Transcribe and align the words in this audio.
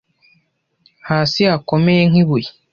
hasi 1.09 1.39
hakomeye 1.51 2.01
nk 2.11 2.15
ibuye 2.21 2.49